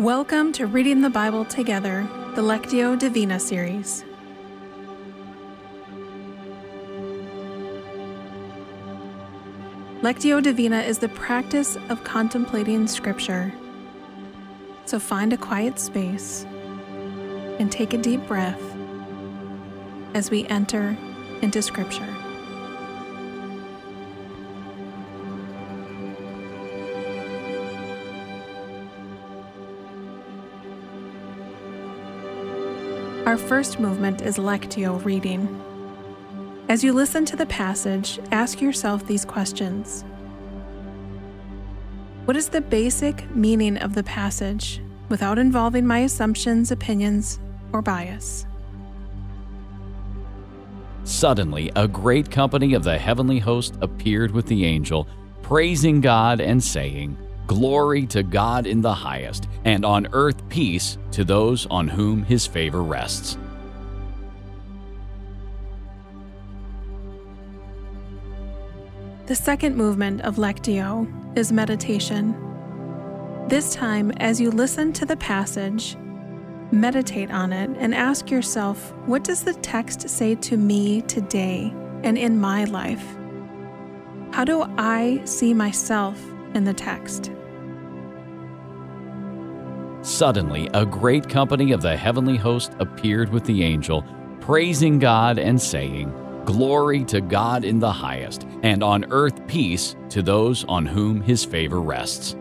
[0.00, 4.04] Welcome to Reading the Bible Together, the Lectio Divina series.
[10.02, 13.54] Lectio Divina is the practice of contemplating Scripture.
[14.84, 16.44] So find a quiet space
[17.58, 18.60] and take a deep breath
[20.12, 20.94] as we enter
[21.40, 22.25] into Scripture.
[33.26, 35.60] Our first movement is Lectio reading.
[36.68, 40.04] As you listen to the passage, ask yourself these questions
[42.24, 47.40] What is the basic meaning of the passage without involving my assumptions, opinions,
[47.72, 48.46] or bias?
[51.02, 55.08] Suddenly, a great company of the heavenly host appeared with the angel,
[55.42, 61.24] praising God and saying, Glory to God in the highest, and on earth peace to
[61.24, 63.38] those on whom his favor rests.
[69.26, 71.06] The second movement of Lectio
[71.36, 72.34] is meditation.
[73.48, 75.96] This time, as you listen to the passage,
[76.72, 82.18] meditate on it and ask yourself what does the text say to me today and
[82.18, 83.04] in my life?
[84.32, 86.20] How do I see myself
[86.54, 87.32] in the text?
[90.06, 94.04] Suddenly, a great company of the heavenly host appeared with the angel,
[94.40, 100.22] praising God and saying, Glory to God in the highest, and on earth peace to
[100.22, 102.36] those on whom his favor rests.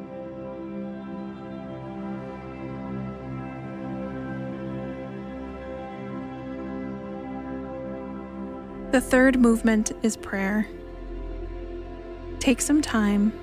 [8.92, 10.68] The third movement is prayer.
[12.38, 13.34] Take some time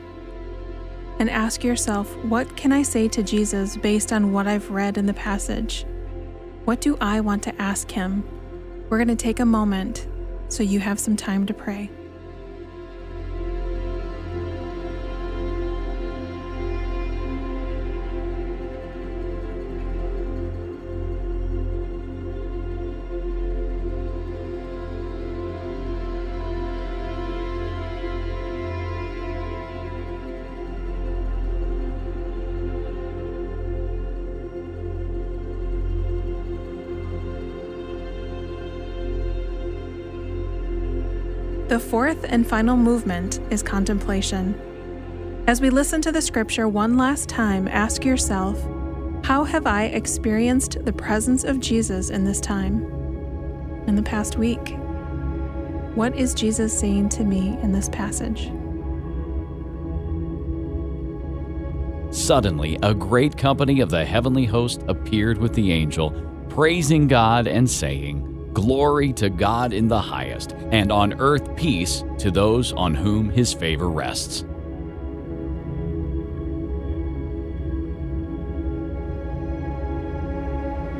[1.23, 5.07] and ask yourself what can I say to Jesus based on what I've read in
[5.07, 5.87] the passage?
[6.65, 8.25] What do I want to ask him?
[8.89, 10.09] We're going to take a moment
[10.49, 11.91] so you have some time to pray.
[41.69, 44.61] The fourth and final movement is contemplation.
[45.47, 48.63] As we listen to the scripture one last time, ask yourself
[49.25, 52.85] How have I experienced the presence of Jesus in this time?
[53.87, 54.77] In the past week?
[55.95, 58.51] What is Jesus saying to me in this passage?
[62.15, 66.11] Suddenly, a great company of the heavenly host appeared with the angel,
[66.51, 72.31] praising God and saying, Glory to God in the highest, and on earth peace to
[72.31, 74.45] those on whom his favor rests.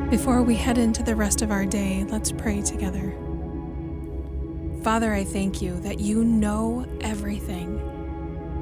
[0.09, 3.15] Before we head into the rest of our day, let's pray together.
[4.83, 7.79] Father, I thank you that you know everything,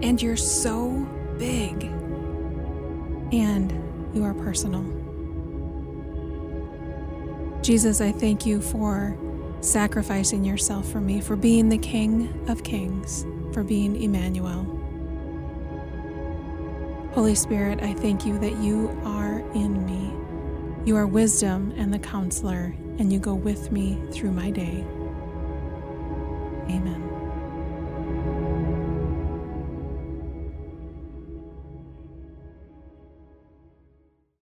[0.01, 0.91] and you're so
[1.37, 1.83] big,
[3.33, 3.71] and
[4.13, 4.83] you are personal.
[7.61, 9.17] Jesus, I thank you for
[9.61, 14.65] sacrificing yourself for me, for being the King of Kings, for being Emmanuel.
[17.13, 20.11] Holy Spirit, I thank you that you are in me.
[20.85, 24.83] You are wisdom and the counselor, and you go with me through my day.
[26.67, 27.00] Amen.